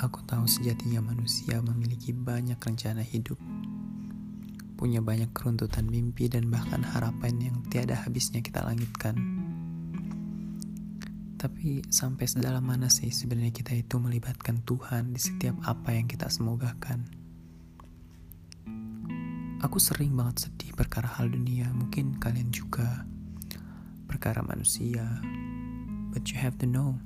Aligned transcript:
Aku 0.00 0.24
tahu 0.24 0.48
sejatinya 0.48 1.04
manusia 1.12 1.60
memiliki 1.60 2.16
banyak 2.16 2.56
rencana 2.56 3.04
hidup, 3.04 3.36
punya 4.80 5.04
banyak 5.04 5.28
keruntutan 5.36 5.84
mimpi 5.92 6.24
dan 6.24 6.48
bahkan 6.48 6.80
harapan 6.80 7.36
yang 7.36 7.60
tiada 7.68 8.00
habisnya 8.00 8.40
kita 8.40 8.64
langitkan. 8.64 9.12
Tapi 11.36 11.84
sampai 11.92 12.24
sedalam 12.24 12.64
mana 12.64 12.88
sih 12.88 13.12
sebenarnya 13.12 13.52
kita 13.52 13.76
itu 13.76 14.00
melibatkan 14.00 14.64
Tuhan 14.64 15.12
di 15.12 15.20
setiap 15.20 15.60
apa 15.68 15.92
yang 15.92 16.08
kita 16.08 16.32
semogakan? 16.32 17.04
Aku 19.60 19.76
sering 19.76 20.16
banget 20.16 20.48
sedih 20.48 20.72
perkara 20.72 21.12
hal 21.12 21.28
dunia, 21.28 21.68
mungkin 21.76 22.16
kalian 22.16 22.48
juga 22.48 23.04
perkara 24.08 24.40
manusia. 24.40 25.04
But 26.08 26.32
you 26.32 26.40
have 26.40 26.56
to 26.64 26.66
know, 26.66 26.96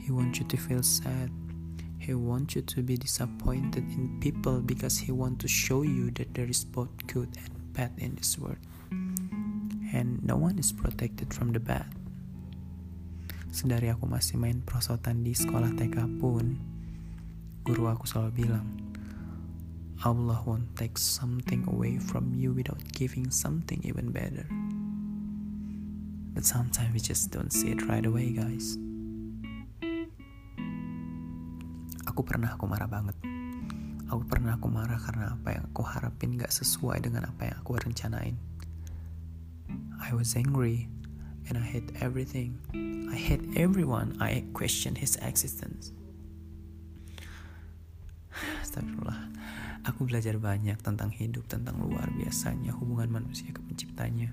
He 0.00 0.08
wants 0.08 0.40
you 0.40 0.48
to 0.48 0.56
feel 0.56 0.80
sad 0.80 1.28
He 2.10 2.18
wants 2.18 2.58
you 2.58 2.66
to 2.74 2.82
be 2.82 2.98
disappointed 2.98 3.86
in 3.86 4.18
people 4.18 4.58
because 4.58 4.98
he 4.98 5.14
wants 5.14 5.46
to 5.46 5.48
show 5.48 5.86
you 5.86 6.10
that 6.18 6.34
there 6.34 6.50
is 6.50 6.66
both 6.66 6.90
good 7.06 7.30
and 7.38 7.54
bad 7.70 7.94
in 8.02 8.18
this 8.18 8.34
world. 8.34 8.58
And 8.90 10.18
no 10.26 10.34
one 10.34 10.58
is 10.58 10.74
protected 10.74 11.30
from 11.30 11.54
the 11.54 11.62
bad. 11.62 11.86
Sedari 13.54 13.94
aku 13.94 14.10
masih 14.10 14.42
main 14.42 14.58
prosotan 14.66 15.22
di 15.22 15.38
sekolah 15.38 15.70
TK 15.78 16.18
pun, 16.18 16.58
guru 17.62 17.86
aku 17.86 18.10
selalu 18.10 18.42
bilang, 18.42 18.66
Allah 20.02 20.42
won't 20.42 20.66
take 20.74 20.98
something 20.98 21.62
away 21.70 22.02
from 22.02 22.34
you 22.34 22.50
without 22.50 22.82
giving 22.90 23.30
something 23.30 23.78
even 23.86 24.10
better. 24.10 24.50
But 26.34 26.42
sometimes 26.42 26.90
we 26.90 26.98
just 26.98 27.30
don't 27.30 27.54
see 27.54 27.70
it 27.70 27.86
right 27.86 28.02
away, 28.02 28.34
guys. 28.34 28.74
Aku 32.08 32.24
pernah 32.24 32.56
aku 32.56 32.64
marah 32.64 32.88
banget. 32.88 33.16
Aku 34.08 34.24
pernah 34.24 34.56
aku 34.56 34.72
marah 34.72 34.96
karena 34.96 35.36
apa 35.36 35.60
yang 35.60 35.64
aku 35.68 35.82
harapin 35.84 36.40
gak 36.40 36.50
sesuai 36.50 37.04
dengan 37.04 37.28
apa 37.28 37.52
yang 37.52 37.56
aku 37.60 37.76
rencanain. 37.76 38.40
I 40.00 40.10
was 40.16 40.32
angry 40.32 40.88
and 41.46 41.60
I 41.60 41.66
hate 41.66 41.92
everything. 42.00 42.56
I 43.12 43.18
hate 43.18 43.44
everyone. 43.58 44.16
I 44.16 44.48
question 44.56 44.96
his 44.96 45.20
existence. 45.20 45.92
Astagfirullah. 48.64 49.30
Aku 49.88 50.06
belajar 50.06 50.36
banyak 50.38 50.78
tentang 50.80 51.10
hidup, 51.10 51.48
tentang 51.48 51.80
luar 51.80 52.08
biasanya 52.14 52.76
hubungan 52.76 53.10
manusia 53.10 53.50
ke 53.50 53.60
penciptanya. 53.64 54.30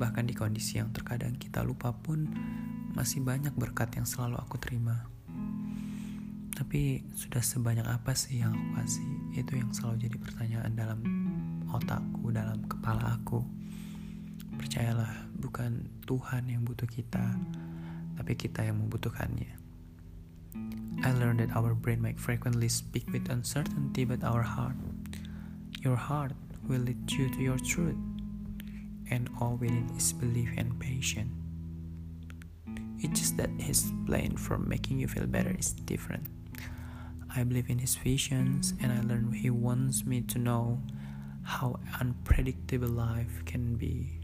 Bahkan 0.00 0.24
di 0.26 0.34
kondisi 0.34 0.80
yang 0.80 0.90
terkadang 0.90 1.38
kita 1.38 1.62
lupa 1.62 1.92
pun, 1.94 2.26
masih 2.96 3.22
banyak 3.22 3.52
berkat 3.54 3.94
yang 3.94 4.08
selalu 4.08 4.40
aku 4.40 4.56
terima. 4.58 5.11
Tapi 6.62 7.02
sudah 7.18 7.42
sebanyak 7.42 7.82
apa 7.82 8.14
sih 8.14 8.38
yang 8.38 8.54
aku 8.54 8.78
kasih? 8.78 9.10
Itu 9.34 9.58
yang 9.58 9.74
selalu 9.74 10.06
jadi 10.06 10.16
pertanyaan 10.22 10.72
dalam 10.78 11.00
otakku, 11.74 12.30
dalam 12.30 12.62
kepala 12.70 13.18
aku. 13.18 13.42
Percayalah, 14.54 15.26
bukan 15.42 15.90
Tuhan 16.06 16.46
yang 16.46 16.62
butuh 16.62 16.86
kita, 16.86 17.34
tapi 18.14 18.38
kita 18.38 18.62
yang 18.62 18.78
membutuhkannya. 18.78 19.58
I 21.02 21.10
learned 21.18 21.42
that 21.42 21.50
our 21.58 21.74
brain 21.74 21.98
might 21.98 22.22
frequently 22.22 22.70
speak 22.70 23.10
with 23.10 23.26
uncertainty, 23.26 24.06
but 24.06 24.22
our 24.22 24.46
heart, 24.46 24.78
your 25.82 25.98
heart, 25.98 26.38
will 26.70 26.86
lead 26.86 27.10
you 27.10 27.26
to 27.34 27.42
your 27.42 27.58
truth. 27.58 27.98
And 29.10 29.26
all 29.42 29.58
we 29.58 29.66
need 29.66 29.90
is 29.98 30.14
belief 30.14 30.54
and 30.54 30.78
patience. 30.78 31.34
It's 33.02 33.18
just 33.18 33.34
that 33.42 33.50
his 33.58 33.90
plan 34.06 34.38
for 34.38 34.62
making 34.62 35.02
you 35.02 35.10
feel 35.10 35.26
better 35.26 35.50
is 35.58 35.74
different. 35.74 36.30
I 37.34 37.44
believe 37.44 37.70
in 37.70 37.78
his 37.78 37.96
visions 37.96 38.74
and 38.80 38.92
I 38.92 39.00
learn 39.00 39.32
he 39.32 39.48
wants 39.48 40.04
me 40.04 40.20
to 40.22 40.38
know 40.38 40.82
how 41.42 41.80
unpredictable 41.98 42.88
life 42.88 43.42
can 43.46 43.76
be. 43.76 44.20